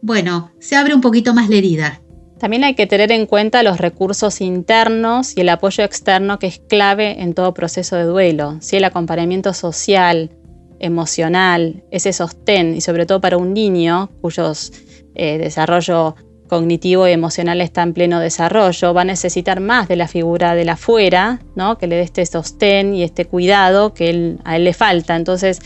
[0.00, 2.00] bueno, se abre un poquito más la herida.
[2.38, 6.58] También hay que tener en cuenta los recursos internos y el apoyo externo que es
[6.70, 8.56] clave en todo proceso de duelo.
[8.62, 10.30] Si el acompañamiento social,
[10.78, 14.72] emocional, ese sostén y sobre todo para un niño cuyos
[15.14, 16.16] eh, desarrollo
[16.52, 20.66] cognitivo y emocional está en pleno desarrollo, va a necesitar más de la figura de
[20.66, 21.78] la afuera, ¿no?
[21.78, 25.16] que le dé este sostén y este cuidado que a él le falta.
[25.16, 25.60] Entonces,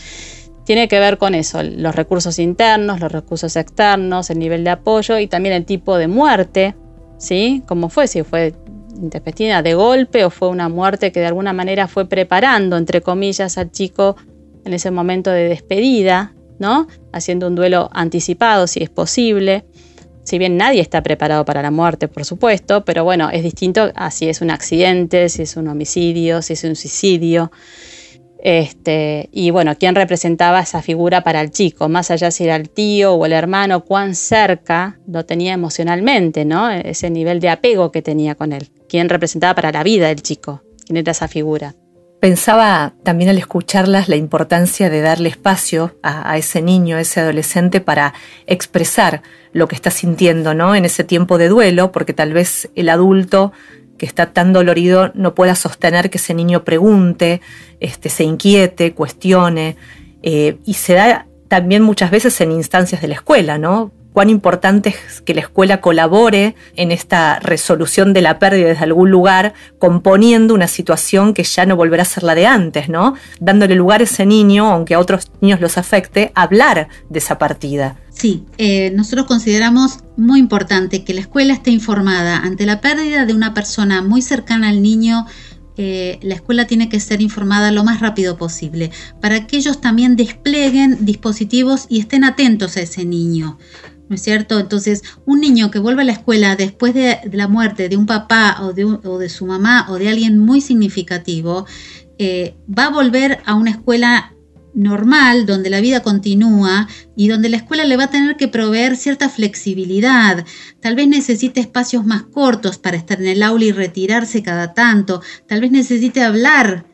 [0.63, 5.19] tiene que ver con eso, los recursos internos, los recursos externos, el nivel de apoyo
[5.19, 6.73] y también el tipo de muerte,
[7.17, 7.63] ¿sí?
[7.67, 8.53] Como fue, si fue
[8.95, 13.57] intestina de golpe o fue una muerte que de alguna manera fue preparando, entre comillas,
[13.57, 14.15] al chico
[14.63, 16.87] en ese momento de despedida, ¿no?
[17.11, 19.65] Haciendo un duelo anticipado si es posible.
[20.27, 24.11] Si bien nadie está preparado para la muerte, por supuesto, pero bueno, es distinto a
[24.11, 27.49] si es un accidente, si es un homicidio, si es un suicidio.
[28.37, 31.87] Este, y bueno, ¿quién representaba esa figura para el chico?
[31.87, 36.69] Más allá si era el tío o el hermano, cuán cerca lo tenía emocionalmente, ¿no?
[36.71, 38.69] Ese nivel de apego que tenía con él.
[38.89, 40.61] ¿Quién representaba para la vida del chico?
[40.85, 41.73] ¿Quién era esa figura?
[42.19, 47.79] Pensaba también al escucharlas la importancia de darle espacio a, ese niño, a ese adolescente
[47.79, 48.15] para
[48.47, 49.21] expresar
[49.53, 50.73] lo que está sintiendo, ¿no?
[50.73, 53.51] En ese tiempo de duelo, porque tal vez el adulto
[53.99, 57.41] que está tan dolorido no pueda sostener que ese niño pregunte,
[57.79, 59.75] este, se inquiete, cuestione,
[60.23, 63.91] eh, y se da también muchas veces en instancias de la escuela, ¿no?
[64.17, 69.11] Cuán importante es que la escuela colabore en esta resolución de la pérdida desde algún
[69.11, 73.13] lugar, componiendo una situación que ya no volverá a ser la de antes, ¿no?
[73.39, 77.37] Dándole lugar a ese niño, aunque a otros niños los afecte, a hablar de esa
[77.37, 77.95] partida.
[78.09, 83.35] Sí, eh, nosotros consideramos muy importante que la escuela esté informada ante la pérdida de
[83.35, 85.27] una persona muy cercana al niño.
[85.77, 88.89] Eh, la escuela tiene que ser informada lo más rápido posible
[89.21, 93.59] para que ellos también desplieguen dispositivos y estén atentos a ese niño.
[94.09, 94.59] ¿No es cierto?
[94.59, 98.57] Entonces, un niño que vuelve a la escuela después de, la muerte de un papá
[98.61, 101.65] o de, su mamá o de alguien muy significativo,
[102.17, 104.33] eh, va a volver a una escuela
[104.73, 108.95] normal, donde la vida continúa y donde la escuela le va a tener que proveer
[108.95, 110.45] cierta flexibilidad.
[110.79, 115.21] Tal vez necesite espacios más cortos para estar en el aula y retirarse cada tanto.
[115.47, 116.85] Tal vez necesite hablar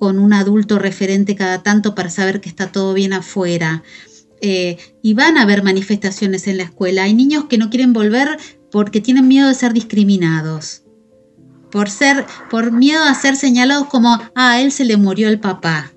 [0.00, 3.84] con un adulto referente cada tanto para saber que está todo bien afuera.
[4.40, 7.04] Eh, y van a haber manifestaciones en la escuela.
[7.04, 8.38] Hay niños que no quieren volver
[8.70, 10.82] porque tienen miedo de ser discriminados.
[11.70, 15.40] Por ser, por miedo a ser señalados como, ah, a él se le murió el
[15.40, 15.92] papá.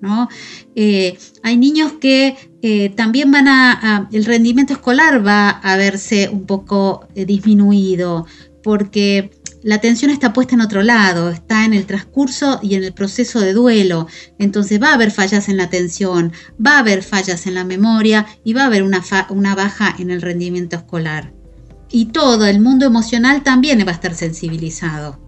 [0.00, 0.28] ¿No?
[0.76, 6.46] Eh, hay niños que eh, también van a, el rendimiento escolar va a verse un
[6.46, 8.26] poco disminuido
[8.62, 9.30] porque
[9.62, 13.40] la atención está puesta en otro lado, está en el transcurso y en el proceso
[13.40, 14.06] de duelo.
[14.38, 16.32] Entonces va a haber fallas en la atención,
[16.64, 20.22] va a haber fallas en la memoria y va a haber una, baja en el
[20.22, 21.32] rendimiento escolar.
[21.90, 25.18] Y todo el mundo emocional también va a estar sensibilizado.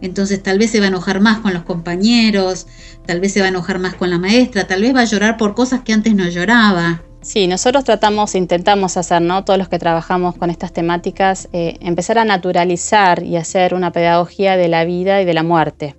[0.00, 2.66] Entonces tal vez se va a enojar más con los compañeros,
[3.06, 5.36] tal vez se va a enojar más con la maestra, tal vez va a llorar
[5.36, 7.02] por cosas que antes no lloraba.
[7.22, 9.44] Sí, nosotros tratamos, intentamos hacer, ¿no?
[9.44, 14.56] Todos los que trabajamos con estas temáticas, eh, empezar a naturalizar y hacer una pedagogía
[14.56, 15.94] de la vida y de la muerte.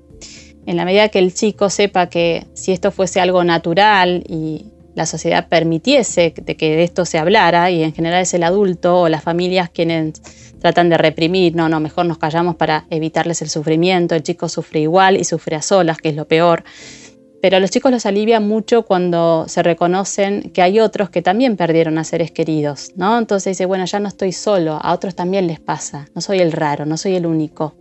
[0.65, 5.05] En la medida que el chico sepa que si esto fuese algo natural y la
[5.05, 9.09] sociedad permitiese de que de esto se hablara, y en general es el adulto o
[9.09, 10.21] las familias quienes
[10.59, 14.81] tratan de reprimir, no, no, mejor nos callamos para evitarles el sufrimiento, el chico sufre
[14.81, 16.63] igual y sufre a solas, que es lo peor
[17.43, 21.57] pero a los chicos los alivia mucho cuando se reconocen que hay otros que también
[21.57, 23.17] perdieron a seres queridos, ¿no?
[23.17, 26.53] Entonces dice, bueno, ya no estoy solo, a otros también les pasa, no soy el
[26.53, 27.75] raro, no soy el único,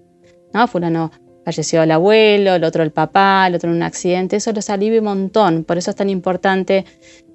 [0.52, 0.66] ¿no?
[0.66, 1.12] Fulano
[1.44, 4.98] falleció el abuelo, el otro el papá, el otro en un accidente, eso los alivia
[4.98, 6.84] un montón, por eso es tan importante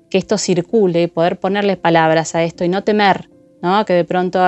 [0.09, 3.29] que esto circule y poder ponerle palabras a esto y no temer,
[3.61, 3.85] ¿no?
[3.85, 4.39] Que de pronto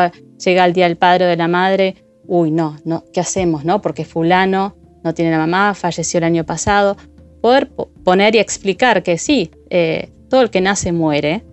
[0.43, 1.95] llega el día del padre o de la madre,
[2.27, 3.81] uy, no, no, ¿qué hacemos, no?
[3.81, 6.97] Porque fulano no tiene la mamá, falleció el año pasado,
[7.41, 7.69] poder
[8.03, 11.43] poner y explicar que sí, eh, todo el que nace muere,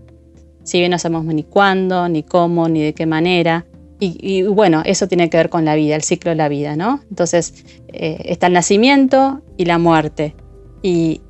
[0.64, 3.66] si bien no sabemos ni cuándo, ni cómo, ni de qué manera.
[3.98, 7.00] Y, bueno, eso tiene que ver con la vida, el ciclo de la vida, ¿no?
[7.08, 10.34] Entonces eh, está el nacimiento y la muerte.
[10.82, 11.22] Y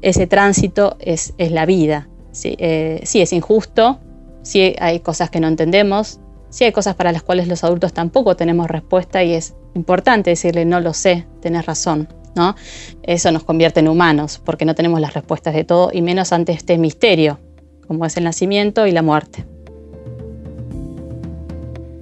[0.00, 2.08] ese tránsito es, la vida.
[2.32, 4.00] Sí, eh, sí, es injusto,
[4.42, 8.36] sí hay cosas que no entendemos, sí hay cosas para las cuales los adultos tampoco
[8.36, 12.08] tenemos respuesta y es importante decirle no lo sé, tenés razón.
[13.02, 16.52] Eso nos convierte en humanos, porque no tenemos las respuestas de todo, y menos ante
[16.52, 17.38] este misterio,
[17.86, 19.44] como es el nacimiento y la muerte.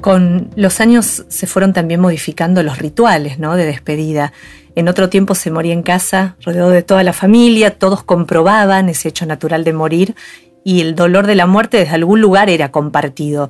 [0.00, 3.54] Con los años se fueron también modificando los rituales ¿no?
[3.54, 4.32] de despedida.
[4.74, 9.10] En otro tiempo se moría en casa, rodeado de toda la familia, todos comprobaban ese
[9.10, 10.16] hecho natural de morir
[10.64, 13.48] y el dolor de la muerte desde algún lugar era compartido.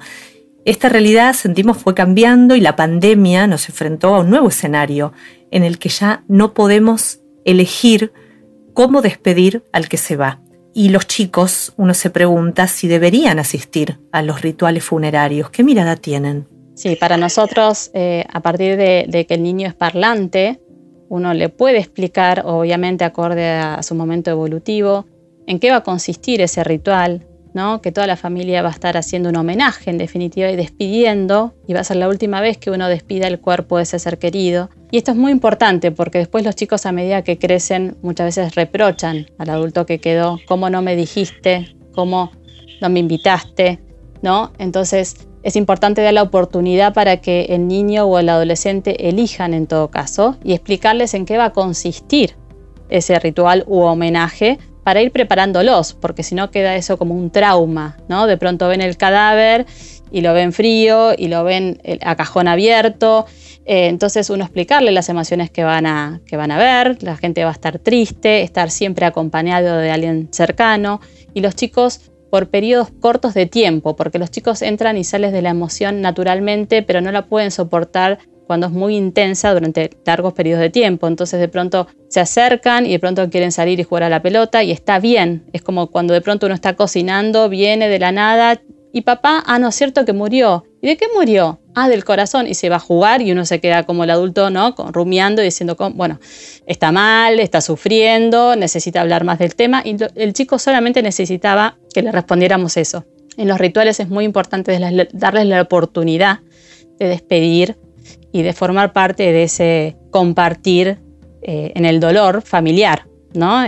[0.64, 5.12] Esta realidad sentimos fue cambiando y la pandemia nos enfrentó a un nuevo escenario
[5.50, 8.12] en el que ya no podemos elegir
[8.72, 10.40] cómo despedir al que se va.
[10.72, 15.50] Y los chicos, uno se pregunta si deberían asistir a los rituales funerarios.
[15.50, 16.46] ¿Qué mirada tienen?
[16.74, 20.60] Sí, para nosotros, eh, a partir de, de, que el niño es parlante,
[21.08, 25.06] uno le puede explicar, obviamente acorde a su momento evolutivo,
[25.46, 27.80] en qué va a consistir ese ritual, ¿no?
[27.82, 31.74] que toda la familia va a estar haciendo un homenaje en definitiva y despidiendo, y
[31.74, 34.70] va a ser la última vez que uno despida el cuerpo de ese ser querido.
[34.90, 38.54] Y esto es muy importante porque después los chicos a medida que crecen muchas veces
[38.54, 42.32] reprochan al adulto que quedó, cómo no me dijiste, cómo
[42.80, 43.80] no me invitaste,
[44.22, 44.52] ¿no?
[44.58, 49.66] Entonces es importante dar la oportunidad para que el niño o el adolescente elijan en
[49.66, 52.36] todo caso y explicarles en qué va a consistir
[52.88, 57.96] ese ritual u homenaje para ir preparándolos, porque si no queda eso como un trauma,
[58.08, 58.26] ¿no?
[58.26, 59.66] De pronto ven el cadáver
[60.10, 63.26] y lo ven frío y lo ven a cajón abierto.
[63.64, 67.44] Eh, entonces uno explicarle las emociones que van, a, que van a ver, la gente
[67.44, 71.00] va a estar triste, estar siempre acompañado de alguien cercano
[71.32, 75.42] y los chicos por periodos cortos de tiempo, porque los chicos entran y salen de
[75.42, 78.18] la emoción naturalmente, pero no la pueden soportar
[78.52, 81.08] cuando es muy intensa durante largos periodos de tiempo.
[81.08, 84.62] Entonces de pronto se acercan y de pronto quieren salir y jugar a la pelota
[84.62, 85.46] y está bien.
[85.54, 88.60] Es como cuando de pronto uno está cocinando, viene de la nada
[88.92, 90.64] y papá, ah, no es cierto que murió.
[90.82, 91.60] ¿Y de qué murió?
[91.74, 92.46] Ah, del corazón.
[92.46, 94.74] Y se va a jugar y uno se queda como el adulto, ¿no?
[94.76, 96.20] Rumiando y diciendo, bueno,
[96.66, 99.80] está mal, está sufriendo, necesita hablar más del tema.
[99.82, 103.06] Y el chico solamente necesitaba que le respondiéramos eso.
[103.38, 106.40] En los rituales es muy importante darles la oportunidad
[106.98, 107.78] de despedir
[108.32, 110.98] y de formar parte de ese compartir
[111.42, 113.64] eh, en el dolor familiar, ¿no?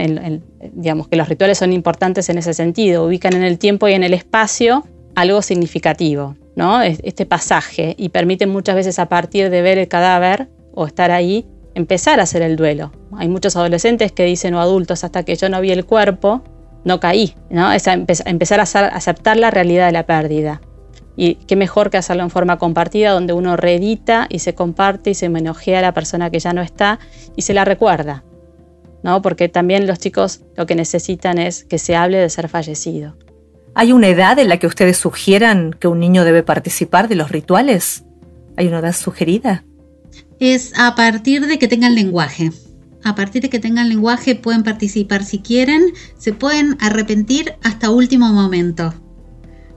[0.72, 4.02] digamos que los rituales son importantes en ese sentido, ubican en el tiempo y en
[4.02, 6.82] el espacio algo significativo, ¿no?
[6.82, 11.46] Este pasaje y permiten muchas veces a partir de ver el cadáver o estar ahí
[11.74, 12.92] empezar a hacer el duelo.
[13.16, 16.42] Hay muchos adolescentes que dicen o adultos hasta que yo no vi el cuerpo,
[16.84, 17.72] no caí, ¿no?
[17.72, 20.60] Es empezar a aceptar la realidad de la pérdida.
[21.16, 25.14] Y qué mejor que hacerlo en forma compartida, donde uno reedita y se comparte y
[25.14, 26.98] se homenajea a la persona que ya no está
[27.36, 28.24] y se la recuerda.
[29.04, 29.20] ¿no?
[29.22, 33.16] Porque también los chicos lo que necesitan es que se hable de ser fallecido.
[33.74, 37.30] ¿Hay una edad en la que ustedes sugieran que un niño debe participar de los
[37.30, 38.04] rituales?
[38.56, 39.64] ¿Hay una edad sugerida?
[40.40, 42.50] Es a partir de que tengan lenguaje.
[43.04, 45.82] A partir de que tengan lenguaje pueden participar si quieren,
[46.16, 48.94] se pueden arrepentir hasta último momento.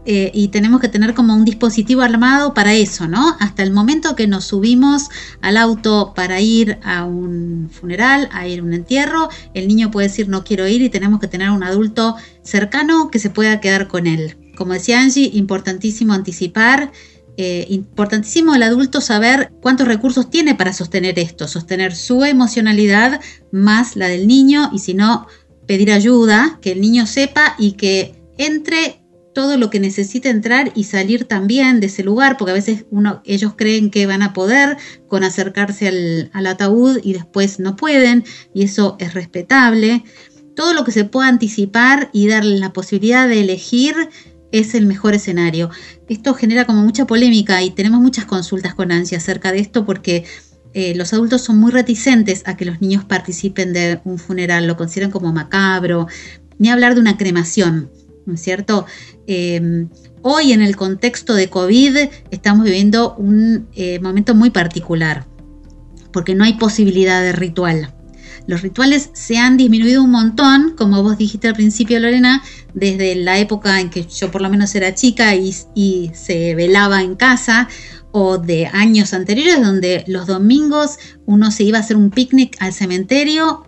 [0.10, 3.36] Eh, y tenemos que tener como un dispositivo armado para eso, ¿no?
[3.42, 5.10] Hasta el momento que nos subimos
[5.42, 10.08] al auto para ir a un funeral, a ir a un entierro, el niño puede
[10.08, 13.90] decir no quiero ir y tenemos que tener un adulto cercano que se pueda quedar
[13.90, 14.38] con él.
[14.56, 16.94] Como decía Angie, importantísimo anticipar.
[17.36, 23.20] Eh, importantísimo el adulto saber cuántos recursos tiene para sostener esto, sostener su emocionalidad
[23.52, 25.28] más la del niño y si no,
[25.68, 29.02] pedir ayuda, que el niño sepa y que entre
[29.38, 33.22] todo lo que necesita entrar y salir también de ese lugar, porque a veces uno,
[33.24, 38.24] ellos creen que van a poder con acercarse al, ataúd y después no pueden,
[38.56, 40.04] y eso es respetable.
[40.56, 43.94] Todo lo que se pueda anticipar y darle la posibilidad de elegir
[44.52, 45.70] es el mejor escenario.
[46.10, 50.26] Esto genera como mucha polémica y tenemos muchas consultas con ansia acerca de esto porque
[50.74, 54.78] eh, los adultos son muy reticentes a que los niños participen de un funeral, lo
[54.78, 56.08] consideran como macabro,
[56.58, 57.92] ni hablar de una cremación.
[58.28, 58.86] ¿No es cierto?
[59.26, 59.90] Em,
[60.22, 61.98] hoy en el contexto de COVID
[62.30, 65.26] estamos viviendo un eh, momento muy particular,
[66.12, 67.94] porque no hay posibilidad de ritual.
[68.46, 73.38] Los rituales se han disminuido un montón, como vos dijiste al principio, Lorena, desde la
[73.40, 77.68] época en que yo por lo menos era chica y, se velaba en casa,
[78.12, 82.74] o de años anteriores, donde los domingos uno se iba a hacer un picnic al
[82.74, 83.68] cementerio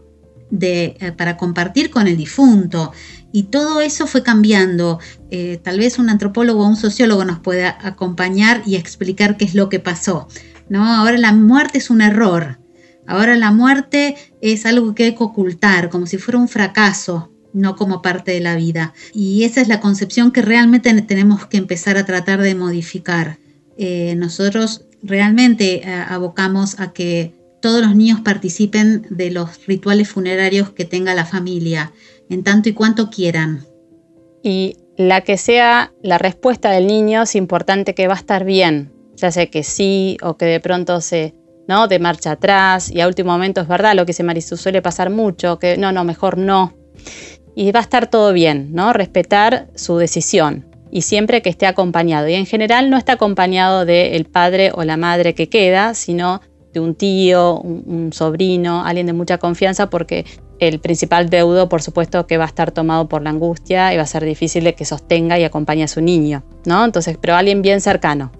[0.62, 2.93] eh, para compartir con el difunto.
[3.32, 5.00] Y todo eso fue cambiando.
[5.30, 9.56] Eh, tal vez un antropólogo o un sociólogo nos pueda acompañar y explicar qué es
[9.56, 10.28] lo que pasó.
[10.70, 10.86] ¿no?
[10.86, 12.60] Ahora la muerte es un error.
[13.08, 17.76] Ahora la muerte es algo que hay que ocultar, como si fuera un fracaso, no
[17.76, 18.94] como parte de la vida.
[19.13, 23.39] Y esa es la concepción que realmente tenemos que empezar a tratar de modificar.
[23.78, 30.70] Eh, nosotros realmente eh, abocamos a que todos los niños participen de los rituales funerarios
[30.70, 31.92] que tenga la familia
[32.30, 33.65] en tanto y cuanto quieran.
[34.44, 38.92] Y la que sea la respuesta del niño es importante que va a estar bien,
[39.15, 41.36] ya sea que sí o que de pronto se,
[41.68, 41.88] ¿no?
[41.88, 45.10] De marcha atrás y a último momento es verdad lo que dice Marisú, suele pasar
[45.10, 46.74] mucho, que no, no, mejor no.
[47.56, 48.94] Y va a estar todo bien, ¿no?
[48.94, 52.28] Respetar su decisión y siempre que esté acompañado.
[52.28, 56.42] Y en general no está acompañado del padre o la madre que queda, sino
[56.74, 60.25] de un tío, un, sobrino, alguien de mucha confianza, porque
[60.60, 64.03] el principal deudo, por supuesto, que va a estar tomado por la angustia y va
[64.03, 66.83] a ser difícil de que sostenga y acompañe a su niño, ¿no?
[66.83, 68.31] Entonces, pero alguien bien cercano.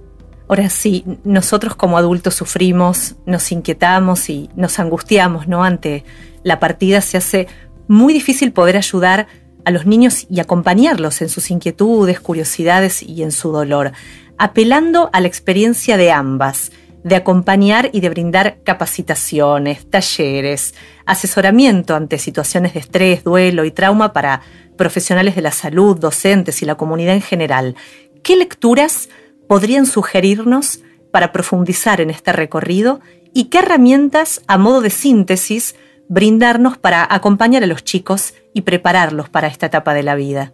[0.47, 5.63] Ahora sí, nosotros como adultos sufrimos, nos inquietamos y nos angustiamos, ¿no?
[5.63, 6.03] Ante
[6.43, 7.47] la partida se hace
[7.88, 9.28] muy difícil poder ayudar
[9.65, 13.91] a los niños y acompañarlos en sus inquietudes, curiosidades y en su dolor,
[14.38, 16.72] apelando a la experiencia de ambas,
[17.04, 20.76] de acompañar y de brindar capacitaciones, talleres,
[21.06, 24.41] asesoramiento ante situaciones de estrés, duelo y trauma para
[24.78, 27.76] profesionales de la salud, docentes y la comunidad en general.
[28.24, 29.10] ¿Qué lecturas
[29.47, 30.82] podrían sugerirnos
[31.12, 33.00] para profundizar en este recorrido
[33.34, 35.76] y qué herramientas, a modo de síntesis,
[36.08, 40.54] brindarnos para acompañar a los chicos y prepararlos para esta etapa de la vida?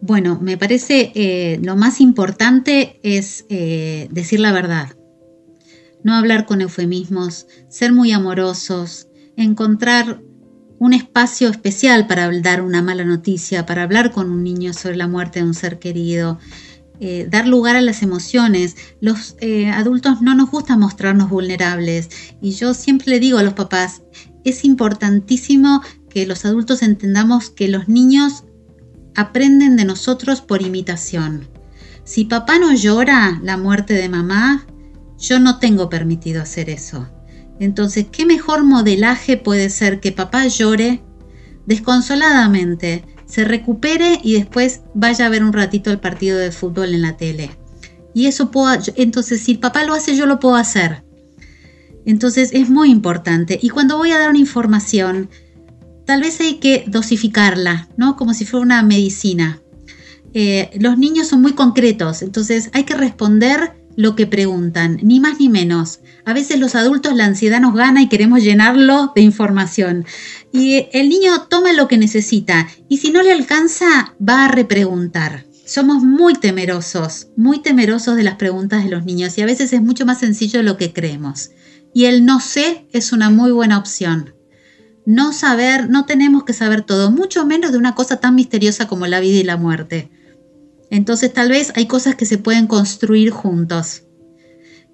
[0.00, 4.88] Bueno, me parece eh, lo más importante es eh, decir la verdad,
[6.04, 10.22] no hablar con eufemismos, ser muy amorosos, encontrar
[10.78, 15.08] un espacio especial para dar una mala noticia, para hablar con un niño sobre la
[15.08, 16.38] muerte de un ser querido,
[17.00, 18.76] eh, dar lugar a las emociones.
[19.00, 19.36] Los
[19.72, 24.02] adultos no nos gusta mostrarnos vulnerables y yo siempre le digo a los papás,
[24.44, 28.44] es importantísimo que los adultos entendamos que los niños
[29.16, 31.48] aprenden de nosotros por imitación.
[32.04, 34.66] Si papá no llora la muerte de mamá,
[35.24, 37.08] yo no tengo permitido hacer eso.
[37.58, 41.02] Entonces, ¿qué mejor modelaje puede ser que papá llore
[41.66, 47.02] desconsoladamente, se recupere y después vaya a ver un ratito el partido de fútbol en
[47.02, 47.50] la tele?
[48.12, 51.04] Y eso puedo, entonces si papá lo hace, yo lo puedo hacer.
[52.04, 53.58] Entonces es muy importante.
[53.60, 55.30] Y cuando voy a dar una información,
[56.04, 58.16] tal vez hay que dosificarla, ¿no?
[58.16, 59.60] Como si fuera una medicina.
[60.34, 65.38] Eh, los niños son muy concretos, entonces hay que responder lo que preguntan, ni más
[65.40, 66.00] ni menos.
[66.24, 70.04] A veces los adultos la ansiedad nos gana y queremos llenarlo de información.
[70.52, 75.46] Y el niño toma lo que necesita y si no le alcanza va a repreguntar.
[75.66, 79.80] Somos muy temerosos, muy temerosos de las preguntas de los niños y a veces es
[79.80, 81.50] mucho más sencillo de lo que creemos
[81.94, 84.34] y el no sé es una muy buena opción.
[85.06, 89.06] No saber, no tenemos que saber todo, mucho menos de una cosa tan misteriosa como
[89.06, 90.10] la vida y la muerte.
[90.94, 94.04] Entonces tal vez hay cosas que se pueden construir juntos.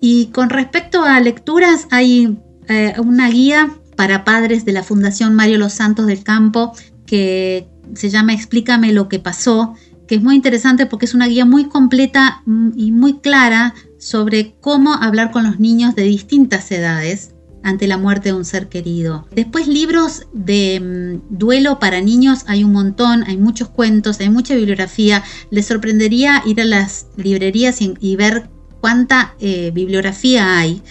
[0.00, 2.38] Y con respecto a lecturas, hay
[2.68, 6.72] eh, una guía para padres de la Fundación Mario Los Santos del Campo
[7.04, 9.74] que se llama Explícame lo que pasó,
[10.08, 14.54] que es muy interesante porque es una guía muy completa mm, y muy clara sobre
[14.58, 19.26] cómo hablar con los niños de distintas edades ante la muerte de un ser querido.
[19.34, 24.54] Después libros de mm, duelo para niños hay un montón, hay muchos cuentos, hay mucha
[24.54, 25.22] bibliografía.
[25.50, 28.48] Les sorprendería ir a las librerías y, ver
[28.80, 30.82] cuánta eh, bibliografía hay.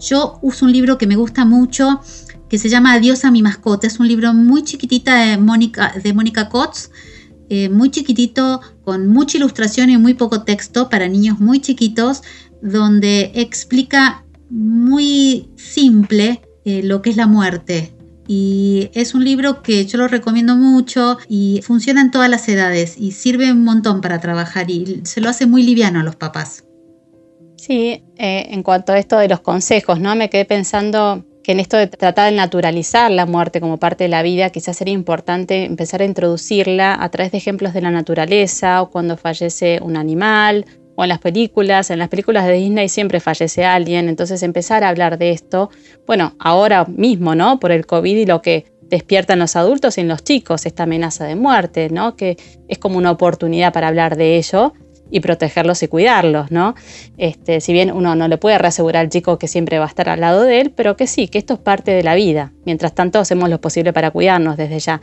[0.00, 2.00] Yo uso un libro que me gusta mucho
[2.48, 3.86] que se llama Adiós a mi mascota.
[3.86, 6.90] Es un libro muy chiquitita de Mónica de Kotz,
[7.50, 12.22] eh, muy chiquitito, con mucha ilustración y muy poco texto para niños muy chiquitos
[12.62, 17.94] donde explica muy simple eh, lo que es la muerte.
[18.26, 22.96] Y es un libro que yo lo recomiendo mucho y funciona en todas las edades
[22.98, 26.64] y sirve un montón para trabajar y se lo hace muy liviano a los papás.
[27.56, 30.14] Sí, eh, en cuanto a esto de los consejos, ¿no?
[30.14, 34.08] Me quedé pensando que en esto de tratar de naturalizar la muerte como parte de
[34.08, 38.82] la vida, quizás sería importante empezar a introducirla a través de ejemplos de la naturaleza
[38.82, 40.66] o cuando fallece un animal
[40.98, 44.88] o en las películas, en las películas de Disney siempre fallece alguien, entonces empezar a
[44.88, 45.70] hablar de esto,
[46.08, 47.60] bueno, ahora mismo, ¿no?
[47.60, 51.24] Por el COVID y lo que despiertan los adultos y en los chicos, esta amenaza
[51.24, 52.16] de muerte, ¿no?
[52.16, 52.36] Que
[52.66, 54.72] es como una oportunidad para hablar de ello
[55.10, 56.74] y protegerlos y cuidarlos, ¿no?
[57.16, 60.08] Este, si bien uno no le puede reasegurar al chico que siempre va a estar
[60.08, 62.52] al lado de él, pero que sí, que esto es parte de la vida.
[62.64, 65.00] Mientras tanto, hacemos lo posible para cuidarnos desde ya.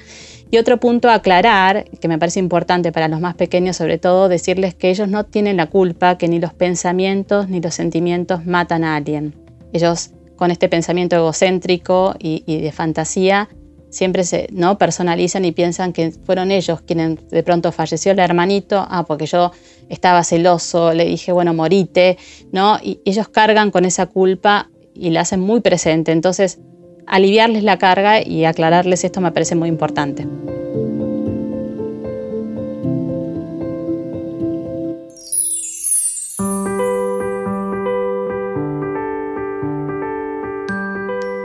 [0.52, 4.76] Y otro punto aclarar, que me parece importante para los más pequeños, sobre todo, decirles
[4.76, 8.96] que ellos no tienen la culpa, que ni los pensamientos ni los sentimientos matan a
[8.96, 9.34] alguien.
[9.74, 13.50] Ellos, con este pensamiento egocéntrico y de fantasía,
[13.96, 14.78] siempre se ¿no?
[14.78, 19.54] personalizan y piensan que fueron ellos quienes de pronto falleció el hermanito, ah, porque yo
[19.88, 22.18] estaba celoso, le dije, bueno, morite,
[22.52, 22.78] ¿no?
[22.84, 26.12] Y ellos cargan con esa culpa y la hacen muy presente.
[26.12, 26.60] Entonces,
[27.08, 30.28] aliviarles la carga y aclararles esto me parece muy importante.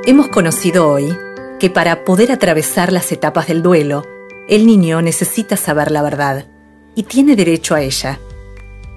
[0.05, 1.17] Hemos conocido hoy
[1.61, 4.05] que para poder atravesar las etapas del duelo,
[4.49, 6.47] el niño necesita saber la verdad
[6.97, 8.19] y tiene derecho a ella.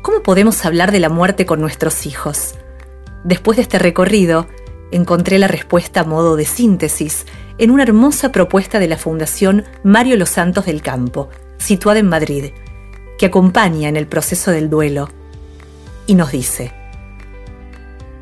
[0.01, 2.55] ¿Cómo podemos hablar de la muerte con nuestros hijos?
[3.25, 4.47] Después de este recorrido,
[4.91, 7.25] encontré la respuesta a modo de síntesis
[7.57, 12.51] en una hermosa propuesta de la Fundación Mario Los Santos del Campo, situada en Madrid,
[13.19, 15.09] que acompaña en el proceso del duelo
[16.07, 16.71] y nos dice,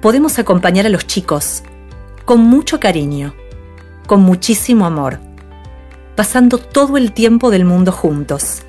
[0.01, 1.61] podemos acompañar a los chicos
[2.25, 3.35] con mucho cariño
[4.11, 5.21] con muchísimo amor,
[6.17, 8.61] pasando todo el tiempo del mundo juntos,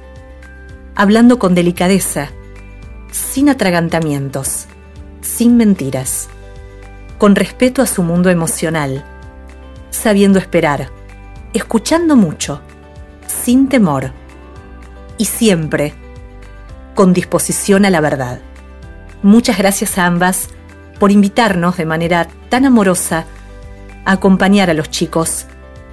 [0.95, 2.29] hablando con delicadeza,
[3.11, 4.67] sin atragantamientos,
[5.21, 6.29] sin mentiras,
[7.19, 9.05] con respeto a su mundo emocional,
[9.91, 10.91] sabiendo esperar,
[11.55, 12.61] escuchando mucho,
[13.27, 14.13] sin temor
[15.19, 15.93] y siempre
[16.95, 18.39] con disposición a la verdad.
[19.25, 20.51] Muchas gracias a ambas
[21.01, 23.27] por invitarnos de manera tan amorosa
[24.05, 25.47] a acompañar a los chicos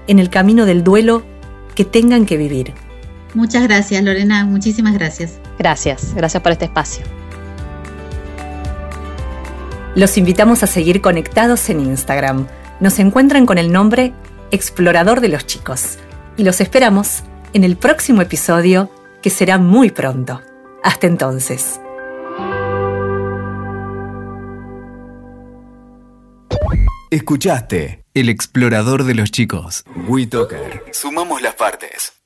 [0.07, 1.24] en el camino del duelo
[1.76, 2.74] que tengan que vivir.
[3.34, 4.45] Muchas gracias, Lorena.
[4.45, 5.39] Muchísimas gracias.
[5.57, 7.03] Gracias, gracias por este espacio.
[9.95, 12.47] Los invitamos a seguir conectados en Instagram.
[12.80, 14.14] Nos encuentran con el nombre
[14.51, 15.97] Explorador de los Chicos
[16.38, 18.89] y los esperamos en el próximo episodio
[19.22, 20.41] que será muy pronto.
[20.84, 21.80] Hasta entonces.
[27.12, 29.84] Escuchaste El explorador de los chicos.
[30.07, 30.84] WeToker.
[30.91, 32.18] Sumamos las partes.